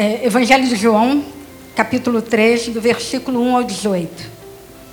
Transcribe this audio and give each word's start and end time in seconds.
É, 0.00 0.24
Evangelho 0.24 0.68
de 0.68 0.76
João, 0.76 1.24
capítulo 1.74 2.22
3, 2.22 2.68
do 2.68 2.80
versículo 2.80 3.42
1 3.42 3.56
ao 3.56 3.64
18. 3.64 4.30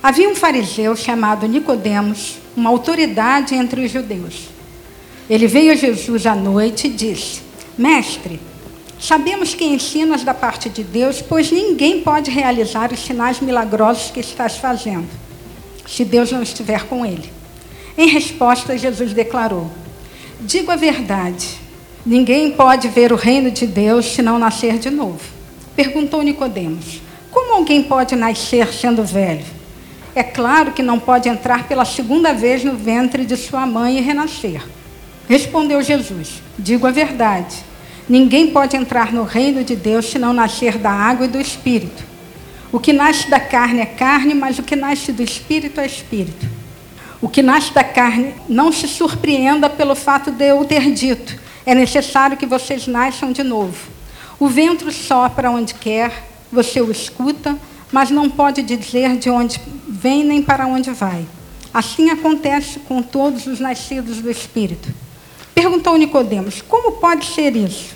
Havia 0.02 0.28
um 0.28 0.34
fariseu 0.34 0.96
chamado 0.96 1.46
Nicodemos, 1.46 2.38
uma 2.56 2.70
autoridade 2.70 3.54
entre 3.54 3.84
os 3.84 3.92
judeus. 3.92 4.48
Ele 5.30 5.46
veio 5.46 5.70
a 5.70 5.76
Jesus 5.76 6.26
à 6.26 6.34
noite 6.34 6.88
e 6.88 6.90
disse: 6.90 7.40
Mestre, 7.78 8.40
sabemos 8.98 9.54
que 9.54 9.64
ensinas 9.64 10.24
da 10.24 10.34
parte 10.34 10.68
de 10.68 10.82
Deus, 10.82 11.22
pois 11.22 11.52
ninguém 11.52 12.00
pode 12.00 12.28
realizar 12.28 12.92
os 12.92 12.98
sinais 12.98 13.38
milagrosos 13.38 14.10
que 14.10 14.18
estás 14.18 14.56
fazendo, 14.56 15.06
se 15.86 16.04
Deus 16.04 16.32
não 16.32 16.42
estiver 16.42 16.82
com 16.88 17.06
ele. 17.06 17.32
Em 17.96 18.08
resposta, 18.08 18.76
Jesus 18.76 19.12
declarou: 19.12 19.70
Digo 20.40 20.72
a 20.72 20.76
verdade. 20.76 21.64
Ninguém 22.06 22.52
pode 22.52 22.86
ver 22.86 23.12
o 23.12 23.16
reino 23.16 23.50
de 23.50 23.66
Deus 23.66 24.06
se 24.06 24.22
não 24.22 24.38
nascer 24.38 24.78
de 24.78 24.90
novo. 24.90 25.18
Perguntou 25.74 26.22
Nicodemos: 26.22 27.02
Como 27.32 27.54
alguém 27.54 27.82
pode 27.82 28.14
nascer 28.14 28.72
sendo 28.72 29.02
velho? 29.02 29.44
É 30.14 30.22
claro 30.22 30.70
que 30.70 30.84
não 30.84 31.00
pode 31.00 31.28
entrar 31.28 31.66
pela 31.66 31.84
segunda 31.84 32.32
vez 32.32 32.62
no 32.62 32.76
ventre 32.76 33.24
de 33.24 33.36
sua 33.36 33.66
mãe 33.66 33.98
e 33.98 34.00
renascer. 34.00 34.62
Respondeu 35.28 35.82
Jesus: 35.82 36.40
Digo 36.56 36.86
a 36.86 36.92
verdade. 36.92 37.56
Ninguém 38.08 38.52
pode 38.52 38.76
entrar 38.76 39.12
no 39.12 39.24
reino 39.24 39.64
de 39.64 39.74
Deus 39.74 40.06
se 40.06 40.16
não 40.16 40.32
nascer 40.32 40.78
da 40.78 40.92
água 40.92 41.26
e 41.26 41.28
do 41.28 41.40
espírito. 41.40 42.04
O 42.70 42.78
que 42.78 42.92
nasce 42.92 43.28
da 43.28 43.40
carne 43.40 43.80
é 43.80 43.86
carne, 43.86 44.32
mas 44.32 44.60
o 44.60 44.62
que 44.62 44.76
nasce 44.76 45.10
do 45.10 45.24
espírito 45.24 45.80
é 45.80 45.86
espírito. 45.86 46.46
O 47.20 47.28
que 47.28 47.42
nasce 47.42 47.74
da 47.74 47.82
carne 47.82 48.32
não 48.48 48.70
se 48.70 48.86
surpreenda 48.86 49.68
pelo 49.68 49.96
fato 49.96 50.30
de 50.30 50.50
eu 50.50 50.64
ter 50.64 50.92
dito 50.92 51.45
é 51.66 51.74
necessário 51.74 52.36
que 52.36 52.46
vocês 52.46 52.86
nasçam 52.86 53.32
de 53.32 53.42
novo. 53.42 53.76
O 54.38 54.48
vento 54.48 54.90
sopra 54.92 55.50
onde 55.50 55.74
quer, 55.74 56.24
você 56.50 56.80
o 56.80 56.90
escuta, 56.90 57.58
mas 57.90 58.08
não 58.08 58.30
pode 58.30 58.62
dizer 58.62 59.16
de 59.16 59.28
onde 59.28 59.60
vem 59.88 60.22
nem 60.22 60.40
para 60.40 60.66
onde 60.66 60.92
vai. 60.92 61.26
Assim 61.74 62.08
acontece 62.08 62.78
com 62.80 63.02
todos 63.02 63.46
os 63.46 63.58
nascidos 63.58 64.18
do 64.18 64.30
Espírito. 64.30 64.88
Perguntou 65.54 65.96
Nicodemos: 65.98 66.62
Como 66.62 66.92
pode 66.92 67.26
ser 67.26 67.56
isso? 67.56 67.94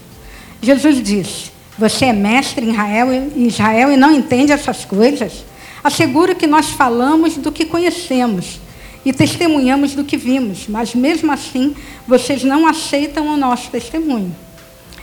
Jesus 0.60 1.02
disse: 1.02 1.50
Você 1.78 2.06
é 2.06 2.12
mestre 2.12 2.66
em 2.66 2.70
Israel, 2.70 3.12
em 3.12 3.46
Israel 3.46 3.92
e 3.92 3.96
não 3.96 4.12
entende 4.12 4.52
essas 4.52 4.84
coisas? 4.84 5.44
Asseguro 5.82 6.34
que 6.34 6.46
nós 6.46 6.70
falamos 6.70 7.36
do 7.36 7.52
que 7.52 7.64
conhecemos 7.64 8.60
e 9.04 9.12
testemunhamos 9.12 9.94
do 9.94 10.04
que 10.04 10.16
vimos, 10.16 10.66
mas 10.68 10.94
mesmo 10.94 11.32
assim 11.32 11.74
vocês 12.06 12.44
não 12.44 12.66
aceitam 12.66 13.28
o 13.28 13.36
nosso 13.36 13.70
testemunho. 13.70 14.34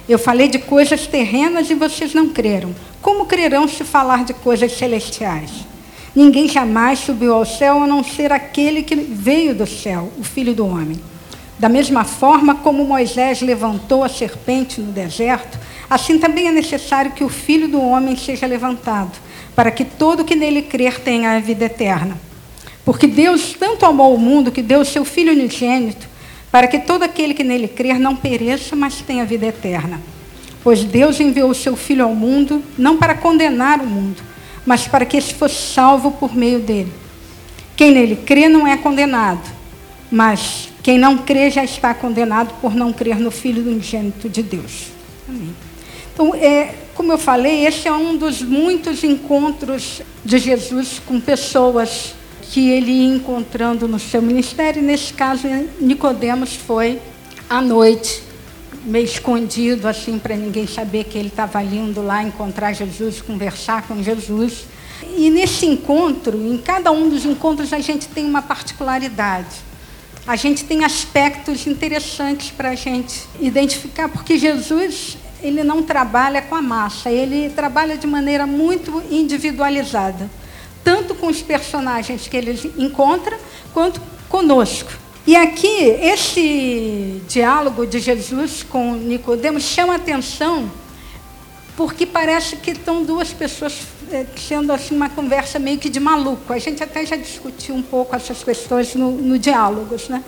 Eu 0.08 0.17
falei 0.17 0.48
de 0.48 0.59
coisas 0.59 1.06
terrenas 1.06 1.70
e 1.70 1.73
vocês 1.73 2.14
não 2.14 2.30
creram. 2.30 2.73
Como 3.02 3.26
crerão 3.26 3.67
se 3.67 3.84
falar 3.84 4.23
de 4.23 4.34
coisas 4.34 4.72
celestiais? 4.72 5.52
Ninguém 6.16 6.48
jamais 6.48 7.00
subiu 7.00 7.34
ao 7.34 7.45
céu 7.45 7.84
a 7.84 7.88
não 7.88 8.04
ser 8.04 8.31
aquele 8.31 8.84
que 8.84 8.95
veio 8.95 9.54
do 9.54 9.67
céu, 9.67 10.11
o 10.17 10.23
Filho 10.23 10.54
do 10.54 10.66
Homem. 10.66 11.00
Da 11.59 11.67
mesma 11.67 12.04
forma 12.04 12.56
como 12.56 12.86
Moisés 12.86 13.42
levantou 13.42 14.04
a 14.04 14.09
serpente 14.09 14.80
no 14.80 14.92
deserto, 14.92 15.59
assim 15.89 16.17
também 16.17 16.48
é 16.48 16.52
necessário 16.52 17.11
que 17.11 17.23
o 17.23 17.30
Filho 17.30 17.67
do 17.67 17.82
Homem 17.82 18.16
seja 18.16 18.45
levantado, 18.45 19.11
para 19.56 19.72
que 19.72 19.84
todo 19.84 20.23
que 20.23 20.36
nele 20.36 20.61
crer 20.61 21.00
tenha 21.00 21.36
a 21.36 21.39
vida 21.39 21.66
eterna. 21.66 22.27
Porque 22.88 23.06
Deus 23.06 23.54
tanto 23.60 23.86
amou 23.86 24.16
o 24.16 24.18
mundo 24.18 24.50
que 24.50 24.62
deu 24.62 24.80
o 24.80 24.86
seu 24.86 25.04
Filho 25.04 25.34
unigênito, 25.34 26.08
para 26.50 26.68
que 26.68 26.80
todo 26.80 27.04
aquele 27.04 27.34
que 27.34 27.44
nele 27.44 27.67
crer 27.67 28.00
não 28.00 28.16
pereça, 28.16 28.78
mas 28.78 29.02
tenha 29.02 29.26
vida 29.26 29.45
eterna. 29.45 30.00
Pois 30.64 30.86
Deus 30.86 31.20
enviou 31.20 31.50
o 31.50 31.54
seu 31.54 31.76
Filho 31.76 32.06
ao 32.06 32.16
mundo, 32.16 32.64
não 32.78 32.95
para 32.95 33.14
condenar 33.14 33.82
o 33.82 33.86
mundo, 33.86 34.23
mas 34.66 34.88
para 34.88 35.06
que 35.06 35.17
esse 35.17 35.34
fosse 35.34 35.73
salvo 35.73 36.11
por 36.11 36.34
meio 36.34 36.61
dele. 36.61 36.94
Quem 37.76 37.92
nele 37.92 38.16
crê 38.16 38.48
não 38.48 38.66
é 38.66 38.78
condenado, 38.78 39.44
mas 40.10 40.70
quem 40.82 40.98
não 40.98 41.17
crê 41.17 41.52
já 41.52 41.66
está 41.66 41.94
condenado 41.94 42.54
por 42.61 42.73
não 42.73 42.94
crer 42.94 43.20
no 43.20 43.32
Filho 43.32 43.70
unigênito 43.70 44.30
de 44.30 44.42
Deus. 44.42 44.94
Amém. 45.28 45.54
Então, 46.14 46.34
é, 46.34 46.73
como 46.95 47.11
eu 47.11 47.17
falei, 47.17 47.66
esse 47.66 47.86
é 47.86 47.92
um 47.92 48.16
dos 48.16 48.42
muitos 48.42 49.04
encontros 49.04 50.02
de 50.23 50.38
Jesus 50.38 51.02
com 51.06 51.20
pessoas 51.20 52.16
que 52.52 52.70
ele 52.70 52.92
ia 52.92 53.16
encontrando 53.16 53.88
no 53.88 54.00
seu 54.00 54.22
ministério. 54.22 54.82
Nesse 54.82 55.14
caso, 55.14 55.48
Nicodemos 55.80 56.56
foi 56.56 57.00
à 57.50 57.62
noite, 57.62 58.24
meio 58.86 59.06
escondido, 59.06 59.88
assim, 59.88 60.18
para 60.18 60.36
ninguém 60.36 60.66
saber 60.66 61.06
que 61.06 61.18
ele 61.18 61.28
estava 61.28 61.62
indo 61.62 62.02
lá 62.02 62.24
encontrar 62.24 62.74
Jesus, 62.74 63.22
conversar 63.22 63.88
com 63.88 64.02
Jesus. 64.02 64.66
E 65.18 65.30
nesse 65.30 65.66
encontro, 65.66 66.38
em 66.38 66.58
cada 66.58 66.92
um 66.92 67.10
dos 67.10 67.26
encontros, 67.26 67.74
a 67.74 67.80
gente 67.80 68.08
tem 68.08 68.26
uma 68.26 68.42
particularidade. 68.42 69.68
A 70.26 70.36
gente 70.36 70.64
tem 70.64 70.84
aspectos 70.84 71.68
interessantes 71.68 72.52
para 72.52 72.70
a 72.70 72.76
gente 72.76 73.24
identificar, 73.40 74.10
porque 74.10 74.38
Jesus 74.38 75.18
ele 75.42 75.64
não 75.64 75.84
trabalha 75.84 76.42
com 76.42 76.56
a 76.56 76.62
massa, 76.62 77.12
ele 77.12 77.50
trabalha 77.50 77.96
de 77.96 78.08
maneira 78.08 78.48
muito 78.48 79.04
individualizada 79.12 80.28
tanto 80.87 81.14
com 81.14 81.27
os 81.27 81.42
personagens 81.42 82.30
que 82.30 82.37
ele 82.37 82.58
encontra, 82.77 83.37
quanto 83.73 83.99
conosco. 84.30 84.89
E 85.25 85.36
aqui, 85.36 85.67
esse 85.67 87.21
diálogo 87.27 87.86
de 87.86 87.99
Jesus 87.99 88.64
com 88.64 88.93
Nicodemos 88.93 89.64
chama 89.64 89.95
atenção 89.95 90.71
porque 91.75 92.05
parece 92.05 92.55
que 92.55 92.71
estão 92.71 93.03
duas 93.03 93.33
pessoas 93.33 93.81
eh, 94.09 94.25
sendo 94.37 94.71
assim 94.71 94.95
uma 94.95 95.09
conversa 95.09 95.59
meio 95.59 95.77
que 95.77 95.89
de 95.89 95.99
maluco. 95.99 96.53
A 96.53 96.58
gente 96.58 96.81
até 96.81 97.05
já 97.05 97.17
discutiu 97.17 97.75
um 97.75 97.83
pouco 97.83 98.15
essas 98.15 98.42
questões 98.42 98.95
no, 98.95 99.11
no 99.11 99.37
diálogos, 99.37 100.08
né? 100.08 100.23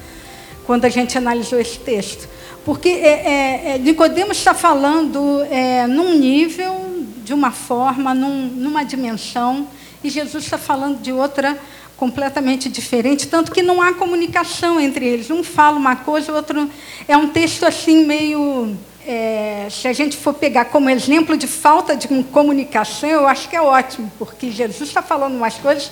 quando 0.66 0.84
a 0.84 0.90
gente 0.90 1.18
analisou 1.18 1.58
esse 1.58 1.80
texto. 1.80 2.28
Porque 2.66 2.90
é, 2.90 3.76
é, 3.76 3.78
Nicodemos 3.78 4.38
está 4.38 4.54
falando 4.54 5.42
é, 5.50 5.88
num 5.88 6.20
nível, 6.20 7.06
de 7.24 7.34
uma 7.34 7.52
forma, 7.52 8.14
num, 8.14 8.48
numa 8.48 8.84
dimensão 8.84 9.66
e 10.04 10.10
Jesus 10.10 10.44
está 10.44 10.58
falando 10.58 11.02
de 11.02 11.12
outra 11.12 11.58
completamente 11.98 12.70
diferente, 12.70 13.28
tanto 13.28 13.52
que 13.52 13.62
não 13.62 13.82
há 13.82 13.94
comunicação 13.94 14.80
entre 14.80 15.06
eles. 15.06 15.30
Um 15.30 15.44
fala 15.44 15.78
uma 15.78 15.98
coisa, 15.98 16.32
o 16.32 16.36
outro. 16.36 16.70
É 17.08 17.18
um 17.18 17.28
texto 17.28 17.66
assim 17.66 18.06
meio. 18.06 18.76
É, 19.06 19.68
se 19.70 19.88
a 19.88 19.94
gente 19.94 20.16
for 20.16 20.34
pegar 20.34 20.66
como 20.66 20.90
exemplo 20.90 21.36
de 21.36 21.48
falta 21.48 21.96
de 21.96 22.08
comunicação, 22.32 23.10
eu 23.10 23.28
acho 23.28 23.50
que 23.50 23.56
é 23.56 23.62
ótimo, 23.62 24.12
porque 24.18 24.52
Jesus 24.52 24.90
está 24.90 25.02
falando 25.02 25.36
umas 25.36 25.56
coisas 25.56 25.92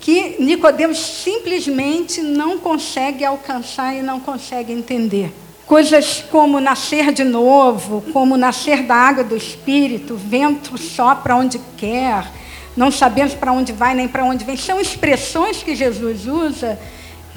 que 0.00 0.36
Nicodemos 0.38 0.98
simplesmente 0.98 2.22
não 2.22 2.58
consegue 2.58 3.24
alcançar 3.24 3.94
e 3.94 4.02
não 4.02 4.18
consegue 4.18 4.72
entender. 4.72 5.32
Coisas 5.66 6.24
como 6.30 6.60
nascer 6.60 7.12
de 7.12 7.24
novo, 7.24 8.02
como 8.12 8.36
nascer 8.36 8.84
da 8.84 8.94
água 8.94 9.22
do 9.22 9.36
Espírito, 9.36 10.16
vento 10.16 10.78
sopra 10.78 11.36
onde 11.36 11.60
quer, 11.76 12.24
não 12.76 12.90
sabemos 12.90 13.34
para 13.34 13.52
onde 13.52 13.72
vai 13.72 13.94
nem 13.94 14.08
para 14.08 14.24
onde 14.24 14.44
vem. 14.44 14.56
São 14.56 14.80
expressões 14.80 15.62
que 15.62 15.74
Jesus 15.74 16.26
usa 16.26 16.78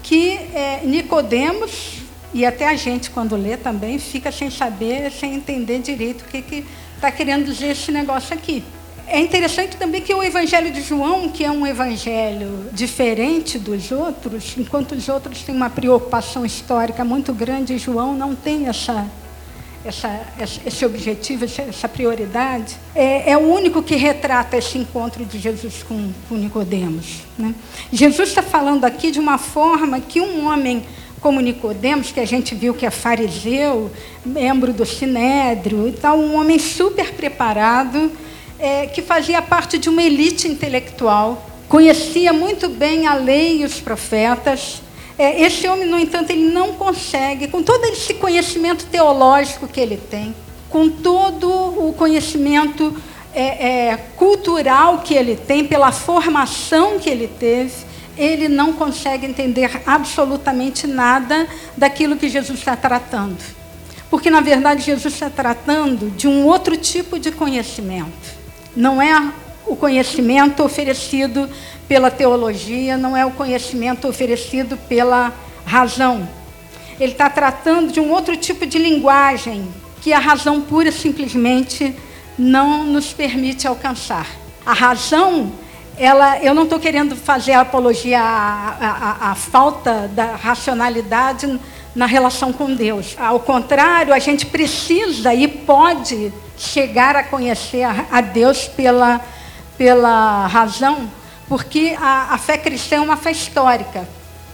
que 0.03 0.31
é, 0.53 0.81
Nicodemos 0.84 2.00
e 2.34 2.46
até 2.46 2.68
a 2.68 2.75
gente 2.75 3.09
quando 3.09 3.36
lê 3.36 3.58
também 3.58 4.00
fica 4.00 4.31
sem 4.31 4.50
saber, 4.50 5.12
sem 5.12 5.36
entender 5.36 5.80
direito 5.80 6.22
o 6.22 6.25
que 6.25 6.66
está 6.96 7.12
querendo 7.12 7.46
dizer 7.46 7.72
esse 7.72 7.91
negócio 7.91 8.34
aqui. 8.34 8.64
É 9.08 9.20
interessante 9.20 9.75
também 9.75 10.02
que 10.02 10.14
o 10.14 10.24
Evangelho 10.24 10.72
de 10.72 10.81
João, 10.81 11.28
que 11.28 11.44
é 11.44 11.52
um 11.52 11.67
evangelho 11.67 12.70
diferente 12.72 13.59
dos 13.59 13.91
outros, 13.91 14.55
enquanto 14.58 14.94
os 14.94 15.09
outros 15.09 15.41
têm 15.41 15.53
uma 15.53 15.70
preocupação 15.70 16.46
histórica 16.46 17.03
muito 17.03 17.34
grande, 17.34 17.78
João 17.78 18.14
não 18.14 18.34
tem 18.34 18.67
essa 18.67 19.05
essa, 19.83 20.22
esse 20.66 20.85
objetivo, 20.85 21.45
essa 21.45 21.89
prioridade, 21.89 22.75
é, 22.93 23.31
é, 23.31 23.37
o 23.37 23.41
único 23.41 23.81
que 23.81 23.95
retrata 23.95 24.57
esse 24.57 24.78
encontro 24.78 25.25
de 25.25 25.39
Jesus 25.39 25.83
com, 25.83 26.11
com 26.29 26.35
Nicodemos. 26.35 27.22
Né? 27.37 27.53
Jesus 27.91 28.29
está 28.29 28.43
falando 28.43 28.85
aqui 28.85 29.11
de 29.11 29.19
uma 29.19 29.37
forma 29.37 29.99
que 29.99 30.22
um 30.22 30.45
homem 30.47 30.83
como 31.19 31.39
Nicodemos, 31.39 32.11
que 32.11 32.19
a 32.19 32.25
gente 32.25 32.55
viu 32.55 32.73
que 32.73 32.83
é 32.83 32.89
fariseu, 32.89 33.91
membro 34.25 34.73
do 34.73 34.85
Sinédrio 34.85 35.87
e 35.87 35.91
tal, 35.91 36.17
um 36.17 36.35
homem 36.35 36.57
super 36.57 37.13
preparado, 37.13 38.11
é, 38.57 38.87
que 38.87 39.03
fazia 39.03 39.39
parte 39.41 39.78
de 39.78 39.87
uma 39.87 40.01
elite 40.01 40.47
intelectual, 40.47 41.47
conhecia 41.69 42.33
muito 42.33 42.67
bem 42.69 43.05
a 43.05 43.13
lei 43.13 43.61
e 43.61 43.66
os 43.66 43.79
profetas, 43.79 44.81
é, 45.17 45.41
esse 45.41 45.67
homem, 45.67 45.87
no 45.87 45.99
entanto, 45.99 46.31
ele 46.31 46.52
não 46.52 46.73
consegue, 46.73 47.47
com 47.47 47.61
todo 47.61 47.85
esse 47.85 48.13
conhecimento 48.16 48.85
teológico 48.85 49.67
que 49.67 49.79
ele 49.79 49.97
tem, 49.97 50.34
com 50.69 50.90
todo 50.90 51.49
o 51.49 51.93
conhecimento 51.93 52.96
é, 53.34 53.90
é, 53.90 53.97
cultural 54.16 54.99
que 54.99 55.13
ele 55.13 55.35
tem, 55.35 55.66
pela 55.66 55.91
formação 55.91 56.99
que 56.99 57.09
ele 57.09 57.28
teve, 57.28 57.91
ele 58.17 58.47
não 58.47 58.73
consegue 58.73 59.25
entender 59.25 59.81
absolutamente 59.85 60.85
nada 60.85 61.47
daquilo 61.78 62.17
que 62.17 62.29
Jesus 62.29 62.59
está 62.59 62.75
tratando. 62.75 63.37
Porque, 64.09 64.29
na 64.29 64.41
verdade, 64.41 64.81
Jesus 64.81 65.14
está 65.14 65.29
tratando 65.29 66.11
de 66.11 66.28
um 66.28 66.46
outro 66.46 66.75
tipo 66.75 67.17
de 67.17 67.31
conhecimento. 67.31 68.41
Não 68.75 69.02
é 69.02 69.31
o 69.72 69.76
conhecimento 69.78 70.62
oferecido 70.64 71.50
pela 71.88 72.12
teologia, 72.12 72.97
não 72.97 73.16
é 73.16 73.26
o 73.26 73.32
conhecimento 73.32 74.06
oferecido 74.06 74.76
pela 74.76 75.34
razão. 75.66 76.28
Ele 77.00 77.14
está 77.14 77.29
tratando 77.29 77.90
de 77.90 78.02
um 78.02 78.12
outro 78.12 78.35
tipo 78.35 78.66
de 78.66 78.78
linguagem 78.78 79.66
que 80.02 80.12
a 80.12 80.20
razão 80.20 80.59
pura 80.59 80.90
e 80.90 80.91
simplesmente 80.91 81.96
não 82.38 82.84
nos 82.84 83.14
permite 83.14 83.66
alcançar. 83.66 84.28
A 84.66 84.73
razão, 84.73 85.53
ela, 85.97 86.40
eu 86.40 86.53
não 86.53 86.64
estou 86.64 86.79
querendo 86.79 87.16
fazer 87.16 87.53
apologia 87.53 88.20
à, 88.20 88.76
à, 88.79 89.32
à 89.32 89.35
falta 89.35 90.09
da 90.14 90.35
racionalidade 90.35 91.59
na 91.96 92.06
relação 92.06 92.52
com 92.52 92.74
Deus. 92.74 93.16
Ao 93.17 93.40
contrário, 93.40 94.14
a 94.14 94.20
gente 94.20 94.46
precisa 94.46 95.34
e 95.34 95.47
pode 95.47 96.34
chegar 96.58 97.16
a 97.16 97.24
conhecer 97.24 97.84
a, 97.84 98.06
a 98.12 98.22
Deus 98.22 98.67
pela, 98.67 99.22
pela 99.81 100.45
razão, 100.45 101.09
porque 101.49 101.97
a, 101.99 102.35
a, 102.35 102.37
fé 102.37 102.55
cristã 102.55 102.97
é 102.97 103.01
uma 103.01 103.17
fé 103.17 103.31
histórica. 103.31 104.07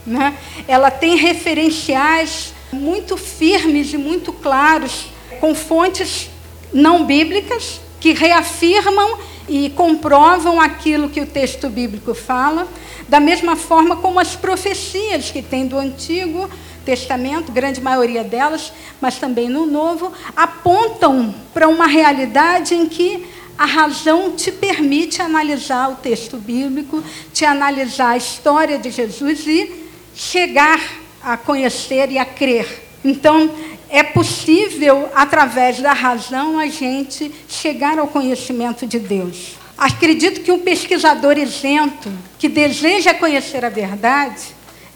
Né? 0.06 0.34
Ela 0.66 0.90
tem 0.90 1.16
referenciais 1.16 2.54
muito 2.72 3.14
firmes 3.18 3.92
e 3.92 3.98
muito 3.98 4.32
claros, 4.32 5.08
com 5.38 5.54
fontes 5.54 6.30
não 6.72 7.04
bíblicas, 7.04 7.78
que 8.00 8.14
reafirmam 8.14 9.18
e 9.46 9.68
comprovam 9.68 10.58
aquilo 10.58 11.10
que 11.10 11.20
o 11.20 11.26
texto 11.26 11.68
bíblico 11.68 12.14
fala, 12.14 12.66
da 13.06 13.20
mesma 13.20 13.54
forma 13.54 13.96
como 13.96 14.18
as 14.18 14.34
profecias 14.34 15.30
que 15.30 15.42
tem 15.42 15.66
do 15.66 15.76
Antigo 15.76 16.48
Testamento, 16.86 17.52
grande 17.52 17.82
maioria 17.82 18.24
delas, 18.24 18.72
mas 18.98 19.18
também 19.18 19.50
no 19.50 19.66
Novo, 19.66 20.10
apontam 20.34 21.34
para 21.52 21.68
uma 21.68 21.86
realidade 21.86 22.74
em 22.74 22.88
que 22.88 23.28
a 23.58 23.64
razão 23.64 24.36
te 24.36 24.52
permite 24.52 25.20
analisar 25.20 25.90
o 25.90 25.96
texto 25.96 26.36
bíblico, 26.36 27.02
te 27.32 27.44
analisar 27.44 28.10
a 28.10 28.16
história 28.16 28.78
de 28.78 28.88
Jesus 28.88 29.44
e 29.48 29.84
chegar 30.14 30.80
a 31.20 31.36
conhecer 31.36 32.12
e 32.12 32.18
a 32.18 32.24
crer. 32.24 32.84
Então, 33.04 33.50
é 33.90 34.04
possível, 34.04 35.08
através 35.12 35.80
da 35.80 35.92
razão, 35.92 36.56
a 36.56 36.68
gente 36.68 37.32
chegar 37.48 37.98
ao 37.98 38.06
conhecimento 38.06 38.86
de 38.86 39.00
Deus. 39.00 39.56
Acredito 39.76 40.42
que 40.42 40.52
um 40.52 40.60
pesquisador 40.60 41.36
isento, 41.36 42.12
que 42.38 42.48
deseja 42.48 43.12
conhecer 43.14 43.64
a 43.64 43.68
verdade, 43.68 44.42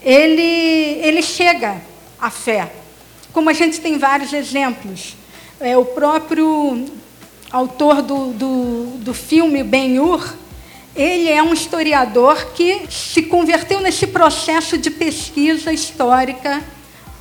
ele, 0.01 0.43
ele 1.03 1.23
chega 1.23 1.81
à 2.21 2.31
fé. 2.31 2.73
Como 3.33 3.51
a 3.51 3.53
gente 3.53 3.81
tem 3.81 3.99
vários 3.99 4.33
exemplos. 4.33 5.17
É, 5.59 5.77
o 5.77 5.85
próprio 5.85 6.85
autor 7.53 8.01
do, 8.01 8.33
do, 8.33 8.85
do 8.99 9.15
filme 9.15 9.63
Ben-Hur, 9.63 10.35
ele 10.97 11.29
é 11.29 11.43
um 11.43 11.53
historiador 11.53 12.53
que 12.55 12.87
se 12.91 13.23
converteu 13.23 13.81
nesse 13.81 14.07
processo 14.07 14.79
de 14.79 14.91
pesquisa 14.91 15.73
histórica 15.73 16.63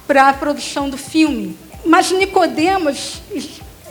para 0.07 0.29
a 0.29 0.33
produção 0.33 0.89
do 0.89 0.97
filme. 0.97 1.57
Mas 1.85 2.11
Nicodemos, 2.11 3.21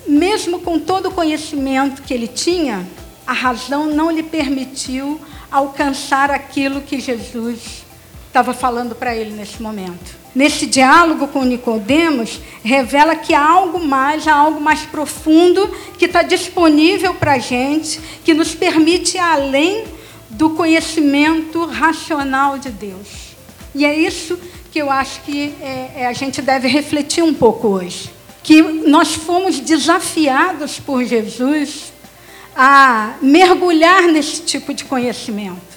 mesmo 0.06 0.60
com 0.60 0.78
todo 0.78 1.08
o 1.08 1.12
conhecimento 1.12 2.02
que 2.02 2.14
ele 2.14 2.26
tinha, 2.26 2.86
a 3.26 3.32
razão 3.32 3.86
não 3.86 4.10
lhe 4.10 4.22
permitiu 4.22 5.20
alcançar 5.50 6.30
aquilo 6.30 6.80
que 6.80 7.00
Jesus 7.00 7.84
estava 8.30 8.54
falando 8.54 8.94
para 8.94 9.14
ele 9.14 9.32
nesse 9.32 9.60
momento. 9.60 10.18
Nesse 10.32 10.64
diálogo 10.64 11.26
com 11.26 11.42
Nicodemos, 11.42 12.40
revela 12.62 13.16
que 13.16 13.34
há 13.34 13.44
algo 13.44 13.84
mais, 13.84 14.28
há 14.28 14.34
algo 14.34 14.60
mais 14.60 14.82
profundo 14.82 15.68
que 15.98 16.04
está 16.04 16.22
disponível 16.22 17.12
para 17.14 17.32
a 17.32 17.38
gente, 17.38 18.00
que 18.24 18.32
nos 18.32 18.54
permite 18.54 19.16
ir 19.16 19.20
além 19.20 19.84
do 20.30 20.50
conhecimento 20.50 21.66
racional 21.66 22.56
de 22.56 22.70
Deus. 22.70 23.34
E 23.74 23.84
é 23.84 23.92
isso 23.98 24.38
que 24.70 24.78
eu 24.78 24.88
acho 24.88 25.22
que 25.22 25.52
é, 25.60 25.90
é, 25.96 26.06
a 26.06 26.12
gente 26.12 26.40
deve 26.40 26.68
refletir 26.68 27.24
um 27.24 27.34
pouco 27.34 27.66
hoje. 27.66 28.10
Que 28.44 28.62
nós 28.62 29.12
fomos 29.14 29.58
desafiados 29.58 30.78
por 30.78 31.04
Jesus 31.04 31.92
a 32.54 33.14
mergulhar 33.20 34.04
nesse 34.04 34.42
tipo 34.42 34.72
de 34.72 34.84
conhecimento. 34.84 35.69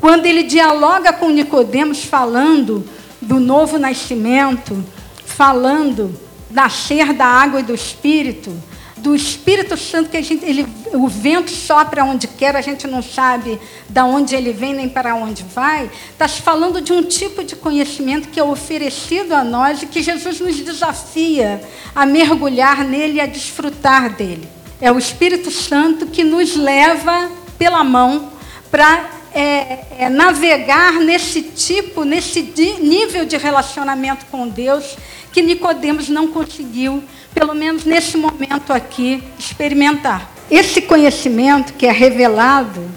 Quando 0.00 0.26
ele 0.26 0.42
dialoga 0.42 1.12
com 1.12 1.30
Nicodemos 1.30 2.04
falando 2.04 2.86
do 3.20 3.40
novo 3.40 3.78
nascimento, 3.78 4.84
falando 5.24 6.14
nascer 6.50 7.12
da 7.12 7.26
água 7.26 7.60
e 7.60 7.62
do 7.62 7.74
espírito, 7.74 8.52
do 8.96 9.14
Espírito 9.14 9.76
Santo 9.76 10.08
que 10.10 10.16
a 10.16 10.22
gente, 10.22 10.44
ele, 10.44 10.66
o 10.92 11.06
vento 11.06 11.50
sopra 11.50 12.02
onde 12.02 12.26
quer, 12.26 12.56
a 12.56 12.60
gente 12.60 12.86
não 12.86 13.02
sabe 13.02 13.60
da 13.88 14.04
onde 14.04 14.34
ele 14.34 14.52
vem 14.52 14.74
nem 14.74 14.88
para 14.88 15.14
onde 15.14 15.44
vai. 15.44 15.90
Está 16.10 16.26
se 16.26 16.40
falando 16.40 16.80
de 16.80 16.92
um 16.92 17.02
tipo 17.02 17.44
de 17.44 17.54
conhecimento 17.54 18.28
que 18.28 18.40
é 18.40 18.42
oferecido 18.42 19.32
a 19.32 19.44
nós 19.44 19.82
e 19.82 19.86
que 19.86 20.02
Jesus 20.02 20.40
nos 20.40 20.56
desafia 20.56 21.62
a 21.94 22.06
mergulhar 22.06 22.84
nele 22.84 23.14
e 23.14 23.20
a 23.20 23.26
desfrutar 23.26 24.10
dele. 24.10 24.48
É 24.80 24.90
o 24.90 24.98
Espírito 24.98 25.50
Santo 25.50 26.06
que 26.06 26.24
nos 26.24 26.56
leva 26.56 27.30
pela 27.58 27.84
mão 27.84 28.32
para 28.70 29.10
é, 29.38 29.84
é, 29.98 30.08
navegar 30.08 30.94
nesse 30.94 31.42
tipo, 31.42 32.04
nesse 32.04 32.40
nível 32.80 33.26
de 33.26 33.36
relacionamento 33.36 34.24
com 34.26 34.48
Deus 34.48 34.96
que 35.30 35.42
Nicodemos 35.42 36.08
não 36.08 36.28
conseguiu 36.28 37.04
pelo 37.34 37.54
menos 37.54 37.84
nesse 37.84 38.16
momento 38.16 38.72
aqui, 38.72 39.22
experimentar. 39.38 40.32
Esse 40.50 40.80
conhecimento 40.80 41.74
que 41.74 41.84
é 41.84 41.92
revelado, 41.92 42.90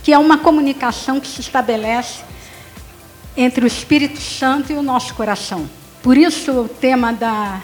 que 0.00 0.12
é 0.12 0.18
uma 0.18 0.38
comunicação 0.38 1.18
que 1.18 1.26
se 1.26 1.40
estabelece 1.40 2.20
entre 3.36 3.64
o 3.64 3.66
Espírito 3.66 4.20
Santo 4.20 4.72
e 4.72 4.76
o 4.76 4.82
nosso 4.82 5.12
coração. 5.14 5.68
Por 6.04 6.16
isso 6.16 6.52
o 6.52 6.68
tema 6.68 7.12
da, 7.12 7.60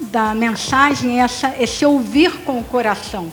da 0.00 0.34
mensagem 0.34 1.20
é 1.20 1.24
essa, 1.24 1.54
esse 1.60 1.84
ouvir 1.84 2.38
com 2.38 2.58
o 2.58 2.64
coração. 2.64 3.30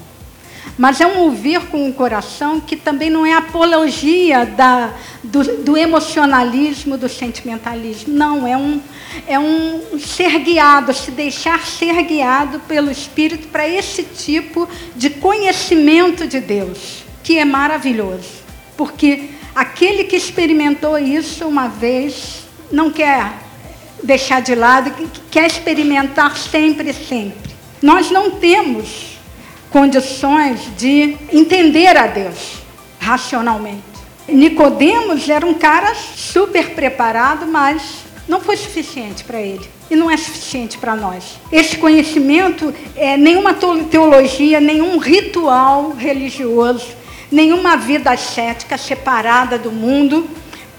Mas 0.77 0.99
é 0.99 1.05
um 1.05 1.19
ouvir 1.19 1.61
com 1.67 1.87
o 1.87 1.93
coração 1.93 2.59
que 2.59 2.75
também 2.75 3.09
não 3.09 3.25
é 3.25 3.33
apologia 3.33 4.45
da, 4.45 4.91
do, 5.23 5.63
do 5.63 5.77
emocionalismo, 5.77 6.97
do 6.97 7.07
sentimentalismo. 7.07 8.13
Não, 8.13 8.47
é 8.47 8.57
um, 8.57 8.81
é 9.27 9.37
um 9.37 9.99
ser 9.99 10.39
guiado, 10.39 10.91
se 10.91 11.11
deixar 11.11 11.63
ser 11.65 12.01
guiado 12.03 12.59
pelo 12.61 12.89
Espírito 12.89 13.47
para 13.49 13.67
esse 13.67 14.03
tipo 14.03 14.67
de 14.95 15.11
conhecimento 15.11 16.25
de 16.25 16.39
Deus, 16.39 17.03
que 17.23 17.37
é 17.37 17.45
maravilhoso. 17.45 18.43
Porque 18.75 19.29
aquele 19.53 20.05
que 20.05 20.15
experimentou 20.15 20.97
isso 20.97 21.47
uma 21.47 21.67
vez 21.67 22.45
não 22.71 22.89
quer 22.89 23.31
deixar 24.03 24.41
de 24.41 24.55
lado, 24.55 24.91
quer 25.29 25.45
experimentar 25.45 26.35
sempre 26.35 26.91
sempre. 26.93 27.53
Nós 27.79 28.09
não 28.09 28.31
temos 28.31 29.12
condições 29.73 30.59
de 30.77 31.17
entender 31.31 31.97
a 31.97 32.05
Deus 32.05 32.61
racionalmente. 32.99 33.81
Nicodemos 34.27 35.27
era 35.27 35.45
um 35.45 35.55
cara 35.55 35.95
super 35.95 36.69
preparado, 36.75 37.47
mas 37.47 37.81
não 38.29 38.39
foi 38.39 38.55
suficiente 38.55 39.23
para 39.23 39.41
ele 39.41 39.67
e 39.89 39.95
não 39.95 40.11
é 40.11 40.15
suficiente 40.15 40.77
para 40.77 40.95
nós. 40.95 41.39
Esse 41.51 41.77
conhecimento 41.77 42.71
é 42.95 43.17
nenhuma 43.17 43.55
teologia, 43.89 44.61
nenhum 44.61 44.99
ritual 44.99 45.89
religioso, 45.97 46.89
nenhuma 47.31 47.75
vida 47.75 48.11
ascética 48.11 48.77
separada 48.77 49.57
do 49.57 49.71
mundo 49.71 50.29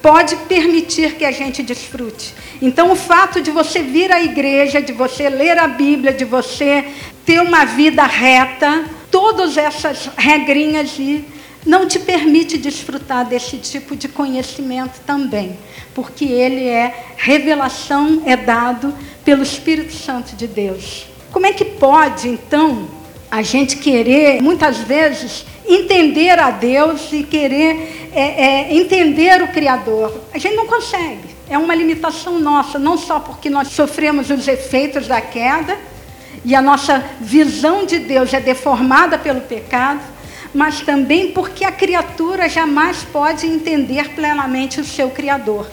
pode 0.00 0.36
permitir 0.36 1.16
que 1.16 1.24
a 1.24 1.32
gente 1.32 1.62
desfrute. 1.62 2.34
Então, 2.62 2.92
o 2.92 2.96
fato 2.96 3.40
de 3.40 3.50
você 3.50 3.82
vir 3.82 4.12
à 4.12 4.22
igreja, 4.22 4.80
de 4.80 4.92
você 4.92 5.28
ler 5.28 5.58
a 5.58 5.66
Bíblia, 5.66 6.12
de 6.12 6.24
você 6.24 6.84
ter 7.24 7.40
uma 7.40 7.64
vida 7.64 8.04
reta, 8.04 8.84
todas 9.10 9.56
essas 9.56 10.10
regrinhas 10.16 10.98
e 10.98 11.24
não 11.64 11.86
te 11.86 11.98
permite 11.98 12.58
desfrutar 12.58 13.24
desse 13.24 13.56
tipo 13.56 13.96
de 13.96 14.08
conhecimento 14.08 15.00
também, 15.06 15.58
porque 15.94 16.24
ele 16.24 16.68
é 16.68 17.14
revelação, 17.16 18.22
é 18.26 18.36
dado 18.36 18.94
pelo 19.24 19.42
Espírito 19.42 19.94
Santo 19.94 20.36
de 20.36 20.46
Deus. 20.46 21.06
Como 21.32 21.46
é 21.46 21.52
que 21.52 21.64
pode, 21.64 22.28
então, 22.28 22.86
a 23.30 23.42
gente 23.42 23.78
querer, 23.78 24.42
muitas 24.42 24.78
vezes, 24.78 25.46
entender 25.66 26.38
a 26.38 26.50
Deus 26.50 27.12
e 27.12 27.22
querer 27.24 28.10
é, 28.12 28.20
é, 28.20 28.74
entender 28.74 29.42
o 29.42 29.48
Criador? 29.48 30.20
A 30.32 30.38
gente 30.38 30.54
não 30.54 30.66
consegue. 30.66 31.34
É 31.48 31.58
uma 31.58 31.74
limitação 31.74 32.38
nossa, 32.38 32.78
não 32.78 32.96
só 32.96 33.18
porque 33.18 33.50
nós 33.50 33.68
sofremos 33.68 34.30
os 34.30 34.46
efeitos 34.46 35.06
da 35.06 35.20
queda, 35.20 35.76
e 36.44 36.54
a 36.54 36.60
nossa 36.60 37.04
visão 37.20 37.86
de 37.86 37.98
Deus 37.98 38.32
é 38.34 38.40
deformada 38.40 39.18
pelo 39.18 39.40
pecado, 39.40 40.00
mas 40.52 40.80
também 40.80 41.32
porque 41.32 41.64
a 41.64 41.72
criatura 41.72 42.48
jamais 42.48 43.02
pode 43.02 43.46
entender 43.46 44.10
plenamente 44.10 44.80
o 44.80 44.84
seu 44.84 45.10
Criador. 45.10 45.68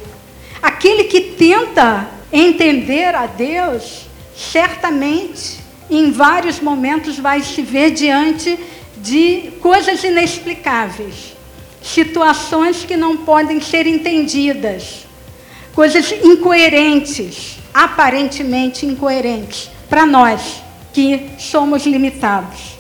Aquele 0.61 1.03
que 1.05 1.21
tenta 1.21 2.07
entender 2.31 3.13
a 3.13 3.27
Deus 3.27 4.07
certamente, 4.35 5.59
em 5.89 6.11
vários 6.11 6.59
momentos, 6.59 7.19
vai 7.19 7.41
se 7.41 7.61
ver 7.61 7.91
diante 7.91 8.57
de 8.97 9.51
coisas 9.59 10.03
inexplicáveis, 10.03 11.35
situações 11.83 12.85
que 12.85 12.95
não 12.95 13.17
podem 13.17 13.59
ser 13.59 13.85
entendidas, 13.85 15.05
coisas 15.73 16.11
incoerentes, 16.23 17.57
aparentemente 17.73 18.85
incoerentes, 18.85 19.69
para 19.91 20.05
nós 20.05 20.63
que 20.93 21.31
somos 21.37 21.85
limitados. 21.85 22.77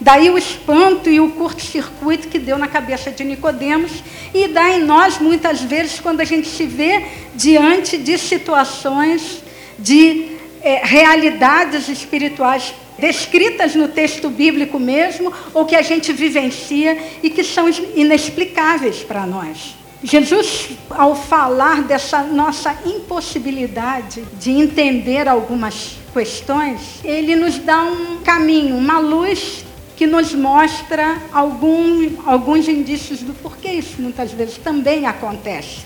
Daí 0.00 0.30
o 0.30 0.38
espanto 0.38 1.10
e 1.10 1.20
o 1.20 1.32
curto-circuito 1.32 2.28
que 2.28 2.38
deu 2.38 2.56
na 2.56 2.66
cabeça 2.66 3.10
de 3.10 3.22
Nicodemos 3.24 3.92
e 4.32 4.48
dá 4.48 4.70
em 4.70 4.82
nós 4.82 5.18
muitas 5.18 5.60
vezes 5.60 6.00
quando 6.00 6.22
a 6.22 6.24
gente 6.24 6.48
se 6.48 6.64
vê 6.64 7.04
diante 7.34 7.98
de 7.98 8.16
situações, 8.16 9.42
de 9.78 10.28
é, 10.62 10.80
realidades 10.82 11.90
espirituais 11.90 12.72
descritas 12.98 13.74
no 13.74 13.88
texto 13.88 14.30
bíblico 14.30 14.78
mesmo, 14.78 15.30
ou 15.52 15.66
que 15.66 15.76
a 15.76 15.82
gente 15.82 16.10
vivencia 16.10 16.96
e 17.22 17.28
que 17.28 17.44
são 17.44 17.68
inexplicáveis 17.94 19.02
para 19.02 19.26
nós. 19.26 19.76
Jesus, 20.02 20.70
ao 20.88 21.14
falar 21.14 21.82
dessa 21.82 22.22
nossa 22.22 22.74
impossibilidade 22.86 24.22
de 24.40 24.52
entender 24.52 25.28
algumas 25.28 26.05
questões, 26.16 26.80
ele 27.04 27.36
nos 27.36 27.58
dá 27.58 27.82
um 27.82 28.22
caminho, 28.24 28.74
uma 28.74 28.98
luz 28.98 29.66
que 29.94 30.06
nos 30.06 30.32
mostra 30.32 31.18
algum, 31.30 32.08
alguns 32.24 32.66
indícios 32.68 33.20
do 33.20 33.34
porquê 33.34 33.68
isso 33.72 34.00
muitas 34.00 34.32
vezes 34.32 34.56
também 34.56 35.04
acontece. 35.04 35.80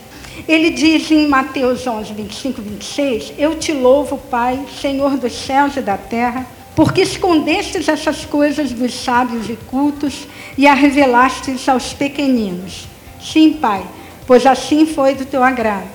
Ele 0.47 0.71
diz 0.71 1.11
em 1.11 1.27
Mateus 1.27 1.85
11, 1.85 2.13
25, 2.13 2.63
26: 2.63 3.33
Eu 3.37 3.57
te 3.57 3.73
louvo, 3.73 4.19
Pai, 4.19 4.65
Senhor 4.81 5.17
dos 5.17 5.33
céus 5.33 5.77
e 5.77 5.81
da 5.81 5.99
terra, 5.99 6.47
porque 6.77 7.01
escondestes 7.01 7.89
essas 7.89 8.25
coisas 8.25 8.71
dos 8.71 8.95
sábios 8.95 9.51
e 9.51 9.57
cultos 9.69 10.29
e 10.57 10.65
a 10.65 10.75
revelastes 10.75 11.69
aos 11.69 11.93
pequeninos. 11.93 12.87
Sim, 13.21 13.55
Pai, 13.55 13.85
pois 14.29 14.47
assim 14.47 14.87
foi 14.87 15.17
do 15.17 15.25
teu 15.25 15.43
agrado. 15.43 15.91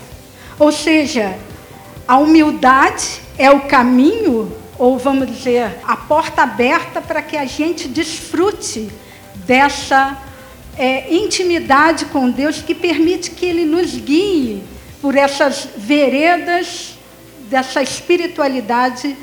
Ou 0.60 0.74
seja, 0.74 1.38
a 2.06 2.18
humildade 2.18 3.25
é 3.38 3.52
o 3.52 3.62
caminho 3.62 4.52
ou 4.78 4.98
vamos 4.98 5.28
dizer, 5.28 5.78
a 5.84 5.96
porta 5.96 6.44
aberta 6.44 7.02
para 7.02 7.22
que 7.22 7.38
a 7.38 7.46
gente 7.46 7.88
desfrute 7.88 8.90
dessa 9.46 10.18
é, 10.78 11.14
intimidade 11.16 12.06
com 12.06 12.30
Deus 12.30 12.62
que 12.62 12.76
permite 12.76 13.32
que 13.32 13.46
Ele 13.46 13.66
nos 13.66 13.96
guie 13.96 14.64
por 15.02 15.16
essas 15.16 15.68
veredas 15.78 16.98
dessa 17.50 17.82
espiritualidade 17.82 19.16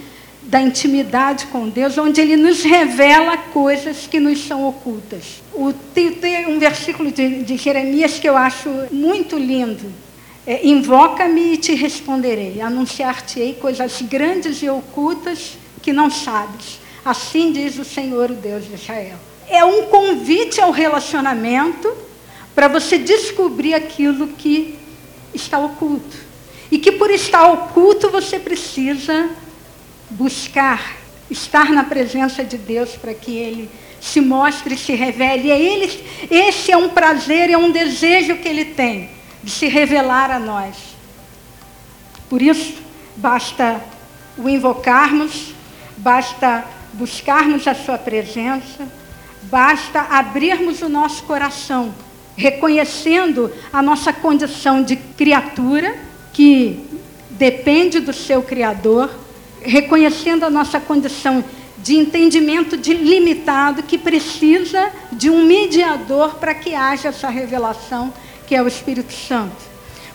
da 0.45 0.61
intimidade 0.61 1.47
com 1.47 1.69
Deus, 1.69 1.97
onde 1.99 2.21
Ele 2.21 2.37
nos 2.37 2.63
revela 2.63 3.37
coisas 3.37 4.09
que 4.11 4.19
nos 4.19 4.45
são 4.45 4.67
ocultas. 4.67 5.43
O, 5.55 5.73
tem, 5.73 6.13
tem 6.13 6.47
um 6.47 6.59
versículo 6.59 7.13
de, 7.13 7.45
de 7.45 7.57
Jeremias 7.57 8.19
que 8.19 8.29
eu 8.29 8.37
acho 8.37 8.69
muito 8.91 9.37
lindo, 9.37 9.93
é, 10.47 10.67
Invoca-me 10.67 11.55
e 11.55 11.57
te 11.57 11.75
responderei, 11.75 12.61
anunciar-te-ei 12.61 13.55
coisas 13.55 14.03
grandes 14.03 14.63
e 14.63 14.69
ocultas 14.69 15.57
que 15.81 15.93
não 15.93 16.11
sabes. 16.11 16.81
Assim 17.05 17.53
diz 17.53 17.79
o 17.79 17.85
Senhor, 17.85 18.31
o 18.31 18.35
Deus 18.35 18.67
de 18.67 18.75
Israel. 18.75 19.17
É 19.49 19.65
um 19.65 19.87
convite 19.87 20.61
ao 20.61 20.71
relacionamento 20.71 21.93
para 22.55 22.69
você 22.69 22.99
descobrir 22.99 23.75
aquilo 23.75 24.29
que 24.29 24.79
está 25.33 25.59
oculto. 25.59 26.17
E 26.71 26.79
que 26.79 26.93
por 26.93 27.11
estar 27.11 27.51
oculto 27.51 28.11
você 28.11 28.39
precisa 28.39 29.31
buscar, 30.11 30.97
estar 31.31 31.71
na 31.71 31.85
presença 31.85 32.43
de 32.43 32.57
Deus 32.57 32.91
para 32.91 33.15
que 33.15 33.37
Ele 33.37 33.69
se 34.01 34.21
mostre, 34.21 34.77
se 34.77 34.95
revele. 34.95 35.49
E 35.49 35.51
é 35.51 35.61
ele, 35.61 36.05
esse 36.31 36.73
é 36.73 36.77
um 36.77 36.89
prazer, 36.89 37.51
é 37.51 37.57
um 37.57 37.71
desejo 37.71 38.37
que 38.37 38.49
Ele 38.49 38.65
tem 38.65 39.22
de 39.43 39.51
se 39.51 39.67
revelar 39.67 40.31
a 40.31 40.39
nós. 40.39 40.77
Por 42.29 42.41
isso, 42.41 42.75
basta 43.17 43.81
o 44.39 44.49
invocarmos, 44.49 45.55
basta 45.97 46.65
buscarmos 46.93 47.67
a 47.67 47.75
Sua 47.75 47.99
presença, 47.99 48.89
basta 49.45 50.01
abrirmos 50.01 50.81
o 50.83 50.89
nosso 50.89 51.25
coração, 51.25 51.95
reconhecendo 52.37 53.53
a 53.73 53.83
nossa 53.83 54.13
condição 54.13 54.83
de 54.83 54.97
criatura, 54.97 55.97
que 56.33 56.89
depende 57.31 58.01
do 58.01 58.13
seu 58.13 58.43
Criador, 58.43 59.11
reconhecendo 59.61 60.45
a 60.45 60.51
nossa 60.51 60.81
condição 60.81 61.45
de 61.79 61.97
entendimento 61.97 62.77
de 62.77 62.95
limitado, 62.95 63.83
que 63.83 63.99
precisa 63.99 64.91
de 65.11 65.29
um 65.29 65.45
mediador 65.45 66.37
para 66.37 66.55
que 66.55 66.75
haja 66.75 67.09
essa 67.09 67.29
revelação 67.29 68.13
que 68.53 68.57
é 68.57 68.61
o 68.61 68.69
Espírito 68.69 69.15
Santo. 69.15 69.57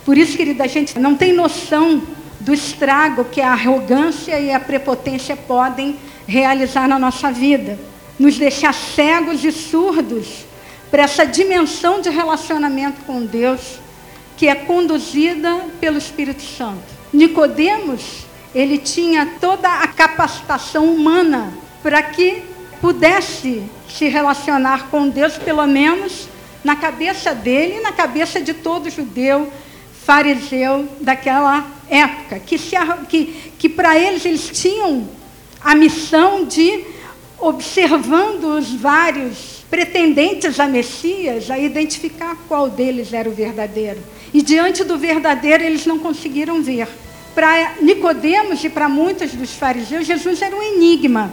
Por 0.05 0.15
isso, 0.15 0.37
querida, 0.37 0.63
a 0.63 0.67
gente 0.67 0.99
não 0.99 1.15
tem 1.15 1.33
noção 1.33 2.03
do 2.39 2.53
estrago 2.53 3.25
que 3.25 3.41
a 3.41 3.51
arrogância 3.51 4.39
e 4.39 4.53
a 4.53 4.59
prepotência 4.59 5.35
podem 5.35 5.95
realizar 6.27 6.87
na 6.87 6.99
nossa 6.99 7.31
vida. 7.31 7.79
Nos 8.19 8.37
deixar 8.37 8.75
cegos 8.75 9.43
e 9.43 9.51
surdos 9.51 10.45
para 10.91 11.01
essa 11.01 11.25
dimensão 11.25 11.99
de 11.99 12.11
relacionamento 12.11 13.03
com 13.05 13.25
Deus 13.25 13.79
que 14.37 14.47
é 14.47 14.53
conduzida 14.53 15.55
pelo 15.81 15.97
Espírito 15.97 16.43
Santo. 16.43 16.85
Nicodemos, 17.11 18.27
ele 18.53 18.77
tinha 18.77 19.25
toda 19.41 19.67
a 19.67 19.87
capacitação 19.87 20.85
humana 20.85 21.51
para 21.81 22.03
que 22.03 22.43
pudesse 22.79 23.63
se 23.89 24.07
relacionar 24.07 24.89
com 24.91 25.09
Deus, 25.09 25.39
pelo 25.39 25.65
menos 25.65 26.29
na 26.67 26.75
cabeça 26.75 27.33
dele 27.33 27.77
e 27.77 27.79
na 27.79 27.93
cabeça 27.93 28.41
de 28.41 28.53
todo 28.53 28.89
judeu 28.89 29.49
fariseu 30.03 30.85
daquela 30.99 31.65
época, 31.89 32.39
que, 32.39 32.59
que, 33.07 33.53
que 33.57 33.69
para 33.69 33.97
eles 33.97 34.25
eles 34.25 34.49
tinham 34.51 35.07
a 35.61 35.73
missão 35.73 36.43
de, 36.43 36.83
observando 37.39 38.57
os 38.57 38.73
vários 38.73 39.63
pretendentes 39.69 40.59
a 40.59 40.67
Messias, 40.67 41.49
a 41.49 41.57
identificar 41.57 42.35
qual 42.49 42.69
deles 42.69 43.13
era 43.13 43.29
o 43.29 43.33
verdadeiro. 43.33 44.03
E 44.33 44.41
diante 44.41 44.83
do 44.83 44.97
verdadeiro 44.97 45.63
eles 45.63 45.85
não 45.85 45.99
conseguiram 45.99 46.61
ver. 46.61 46.89
Para 47.33 47.75
Nicodemos 47.79 48.61
e 48.61 48.67
para 48.67 48.89
muitos 48.89 49.31
dos 49.31 49.53
fariseus, 49.53 50.05
Jesus 50.05 50.41
era 50.41 50.53
um 50.53 50.61
enigma 50.61 51.31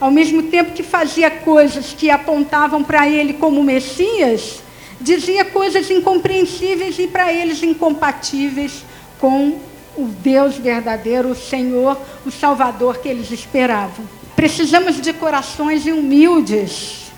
ao 0.00 0.10
mesmo 0.10 0.44
tempo 0.44 0.72
que 0.72 0.82
fazia 0.82 1.30
coisas 1.30 1.92
que 1.92 2.10
apontavam 2.10 2.82
para 2.82 3.08
ele 3.08 3.34
como 3.34 3.62
Messias, 3.62 4.62
dizia 5.00 5.44
coisas 5.44 5.90
incompreensíveis 5.90 6.98
e 6.98 7.06
para 7.06 7.32
eles 7.32 7.62
incompatíveis 7.62 8.84
com 9.18 9.58
o 9.96 10.06
Deus 10.06 10.56
verdadeiro, 10.56 11.28
o 11.28 11.34
Senhor, 11.34 11.98
o 12.24 12.30
Salvador 12.30 12.98
que 12.98 13.08
eles 13.08 13.30
esperavam. 13.30 14.04
Precisamos 14.34 15.00
de 15.00 15.12
corações 15.12 15.84
humildes 15.84 17.10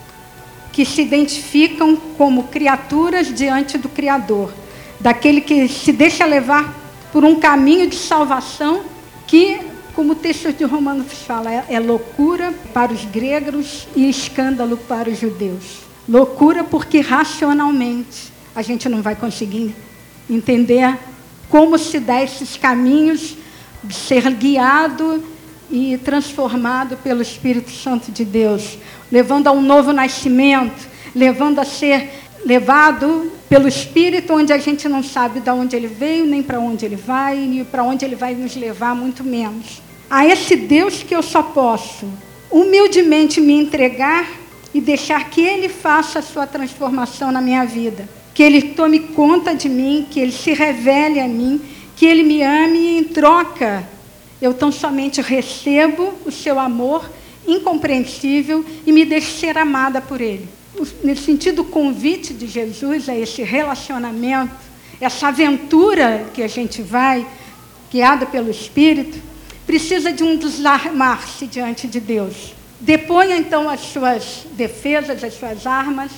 que 0.72 0.84
se 0.84 1.02
identificam 1.02 1.96
como 2.16 2.44
criaturas 2.44 3.32
diante 3.32 3.78
do 3.78 3.88
Criador, 3.88 4.52
daquele 4.98 5.40
que 5.40 5.68
se 5.68 5.92
deixa 5.92 6.24
levar 6.24 6.74
por 7.12 7.24
um 7.24 7.36
caminho 7.38 7.86
de 7.86 7.96
salvação 7.96 8.82
que 9.26 9.60
como 9.94 10.12
o 10.12 10.16
texto 10.16 10.52
de 10.52 10.64
Romanos 10.64 11.12
fala, 11.26 11.52
é, 11.52 11.64
é 11.68 11.80
loucura 11.80 12.52
para 12.72 12.92
os 12.92 13.04
gregos 13.04 13.86
e 13.94 14.08
escândalo 14.08 14.76
para 14.76 15.10
os 15.10 15.18
judeus. 15.18 15.82
Loucura 16.08 16.64
porque 16.64 17.00
racionalmente 17.00 18.32
a 18.54 18.62
gente 18.62 18.88
não 18.88 19.02
vai 19.02 19.14
conseguir 19.14 19.74
entender 20.28 20.98
como 21.48 21.78
se 21.78 22.00
dá 22.00 22.22
esses 22.22 22.56
caminhos 22.56 23.36
de 23.84 23.94
ser 23.94 24.30
guiado 24.32 25.22
e 25.70 25.96
transformado 25.98 26.96
pelo 26.98 27.22
Espírito 27.22 27.70
Santo 27.70 28.10
de 28.10 28.24
Deus, 28.24 28.78
levando 29.10 29.46
a 29.46 29.52
um 29.52 29.62
novo 29.62 29.92
nascimento, 29.92 30.88
levando 31.14 31.58
a 31.58 31.64
ser 31.64 32.10
levado 32.44 33.30
pelo 33.52 33.68
Espírito, 33.68 34.32
onde 34.32 34.50
a 34.50 34.56
gente 34.56 34.88
não 34.88 35.02
sabe 35.02 35.38
de 35.38 35.50
onde 35.50 35.76
ele 35.76 35.86
veio, 35.86 36.24
nem 36.24 36.42
para 36.42 36.58
onde 36.58 36.86
ele 36.86 36.96
vai, 36.96 37.36
e 37.36 37.62
para 37.70 37.82
onde 37.82 38.02
ele 38.02 38.16
vai 38.16 38.34
nos 38.34 38.56
levar, 38.56 38.94
muito 38.94 39.22
menos. 39.22 39.82
A 40.08 40.26
esse 40.26 40.56
Deus 40.56 41.02
que 41.02 41.14
eu 41.14 41.22
só 41.22 41.42
posso 41.42 42.08
humildemente 42.50 43.42
me 43.42 43.52
entregar 43.52 44.26
e 44.72 44.80
deixar 44.80 45.28
que 45.28 45.42
Ele 45.42 45.68
faça 45.68 46.20
a 46.20 46.22
sua 46.22 46.46
transformação 46.46 47.30
na 47.30 47.42
minha 47.42 47.66
vida. 47.66 48.08
Que 48.32 48.42
Ele 48.42 48.62
tome 48.62 49.00
conta 49.00 49.54
de 49.54 49.68
mim, 49.68 50.06
que 50.10 50.18
Ele 50.18 50.32
se 50.32 50.54
revele 50.54 51.20
a 51.20 51.28
mim, 51.28 51.60
que 51.94 52.06
Ele 52.06 52.22
me 52.22 52.42
ame 52.42 52.78
e 52.78 52.98
em 53.00 53.04
troca 53.04 53.86
eu 54.40 54.54
tão 54.54 54.72
somente 54.72 55.20
recebo 55.20 56.14
o 56.24 56.30
seu 56.30 56.58
amor 56.58 57.04
incompreensível 57.46 58.64
e 58.86 58.90
me 58.90 59.04
deixo 59.04 59.38
ser 59.38 59.58
amada 59.58 60.00
por 60.00 60.22
Ele 60.22 60.48
nesse 61.02 61.22
sentido, 61.22 61.62
o 61.62 61.66
convite 61.66 62.32
de 62.32 62.46
Jesus 62.46 63.08
a 63.08 63.16
esse 63.16 63.42
relacionamento, 63.42 64.54
essa 65.00 65.28
aventura 65.28 66.26
que 66.32 66.42
a 66.42 66.48
gente 66.48 66.82
vai, 66.82 67.26
guiada 67.90 68.24
pelo 68.26 68.50
Espírito, 68.50 69.18
precisa 69.66 70.12
de 70.12 70.22
um 70.22 70.36
desarmar-se 70.36 71.46
diante 71.46 71.86
de 71.86 72.00
Deus. 72.00 72.54
Deponha 72.80 73.36
então 73.36 73.68
as 73.68 73.80
suas 73.80 74.46
defesas, 74.52 75.22
as 75.22 75.34
suas 75.34 75.66
armas. 75.66 76.10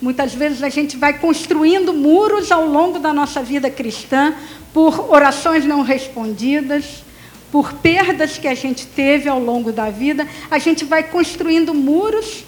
Muitas 0.00 0.34
vezes 0.34 0.62
a 0.62 0.68
gente 0.68 0.96
vai 0.96 1.18
construindo 1.18 1.92
muros 1.92 2.50
ao 2.50 2.66
longo 2.66 2.98
da 2.98 3.12
nossa 3.12 3.42
vida 3.42 3.70
cristã 3.70 4.34
por 4.72 5.12
orações 5.12 5.64
não 5.64 5.82
respondidas, 5.82 7.04
por 7.50 7.72
perdas 7.74 8.38
que 8.38 8.48
a 8.48 8.54
gente 8.54 8.86
teve 8.86 9.28
ao 9.28 9.40
longo 9.40 9.72
da 9.72 9.90
vida. 9.90 10.26
A 10.50 10.58
gente 10.58 10.84
vai 10.84 11.02
construindo 11.04 11.74
muros 11.74 12.44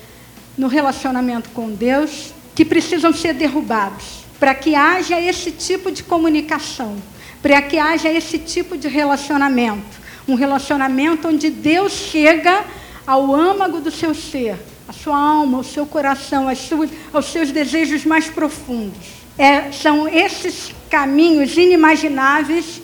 no 0.60 0.68
relacionamento 0.68 1.48
com 1.54 1.70
Deus 1.70 2.34
que 2.54 2.66
precisam 2.66 3.14
ser 3.14 3.32
derrubados 3.32 4.20
para 4.38 4.54
que 4.54 4.74
haja 4.74 5.18
esse 5.18 5.50
tipo 5.50 5.90
de 5.90 6.02
comunicação, 6.02 6.96
para 7.40 7.62
que 7.62 7.78
haja 7.78 8.10
esse 8.10 8.38
tipo 8.38 8.76
de 8.76 8.86
relacionamento. 8.86 9.98
Um 10.28 10.34
relacionamento 10.34 11.28
onde 11.28 11.48
Deus 11.48 11.92
chega 11.92 12.62
ao 13.06 13.34
âmago 13.34 13.80
do 13.80 13.90
seu 13.90 14.14
ser, 14.14 14.54
a 14.86 14.92
sua 14.92 15.16
alma, 15.18 15.58
o 15.60 15.64
seu 15.64 15.86
coração, 15.86 16.54
suas, 16.54 16.90
aos 17.10 17.32
seus 17.32 17.50
desejos 17.50 18.04
mais 18.04 18.28
profundos. 18.28 18.98
É, 19.38 19.72
são 19.72 20.06
esses 20.06 20.74
caminhos 20.90 21.56
inimagináveis 21.56 22.82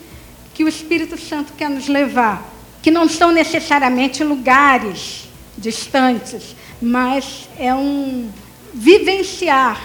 que 0.55 0.63
o 0.63 0.67
Espírito 0.67 1.15
Santo 1.15 1.53
quer 1.55 1.69
nos 1.69 1.87
levar, 1.87 2.43
que 2.81 2.89
não 2.89 3.07
são 3.07 3.31
necessariamente 3.31 4.23
lugares 4.23 5.27
distantes, 5.55 6.55
mas 6.81 7.49
é 7.57 7.73
um 7.73 8.29
vivenciar 8.73 9.81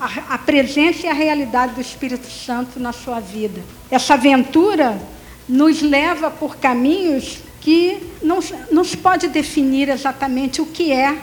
a, 0.00 0.34
a 0.34 0.38
presença 0.38 1.06
e 1.06 1.08
a 1.08 1.12
realidade 1.12 1.74
do 1.74 1.80
Espírito 1.80 2.30
Santo 2.30 2.80
na 2.80 2.92
sua 2.92 3.20
vida. 3.20 3.62
Essa 3.90 4.14
aventura 4.14 5.00
nos 5.48 5.82
leva 5.82 6.30
por 6.30 6.56
caminhos 6.56 7.38
que 7.60 7.98
não, 8.22 8.40
não 8.70 8.84
se 8.84 8.96
pode 8.96 9.28
definir 9.28 9.88
exatamente 9.88 10.60
o 10.60 10.66
que 10.66 10.92
é 10.92 11.18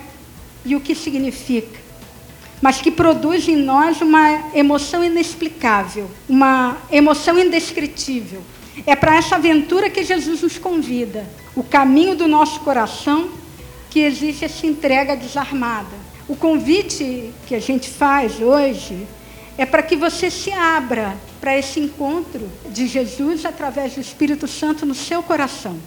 e 0.66 0.76
o 0.76 0.80
que 0.80 0.96
significa, 0.96 1.80
mas 2.62 2.82
que 2.82 2.92
produz 2.92 3.48
em 3.48 3.56
nós 3.56 4.02
uma 4.02 4.52
emoção 4.54 5.04
inexplicável, 5.04 6.10
uma 6.30 6.78
emoção 6.92 7.38
indescritível. 7.38 8.42
É 8.86 8.96
para 8.96 9.16
essa 9.16 9.36
aventura 9.36 9.90
que 9.90 10.04
Jesus 10.04 10.42
nos 10.42 10.58
convida, 10.58 11.28
o 11.56 11.64
caminho 11.64 12.16
do 12.16 12.28
nosso 12.28 12.60
coração 12.62 13.30
que 13.92 14.00
exige 14.00 14.46
essa 14.46 14.66
entrega 14.66 15.16
desarmada. 15.16 15.96
O 16.28 16.36
convite 16.36 17.32
que 17.46 17.54
a 17.54 17.60
gente 17.60 17.90
faz 17.90 18.42
hoje 18.42 19.06
é 19.58 19.66
para 19.66 19.84
que 19.84 19.98
você 19.98 20.32
se 20.32 20.50
abra 20.52 21.18
para 21.42 21.58
esse 21.58 21.80
encontro 21.80 22.50
de 22.70 22.88
Jesus 22.88 23.46
através 23.46 23.94
do 23.94 24.02
Espírito 24.02 24.48
Santo 24.48 24.86
no 24.86 24.96
seu 24.96 25.22
coração. 25.22 25.78